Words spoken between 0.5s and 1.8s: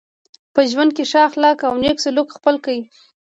په ژوند کي ښه اخلاق او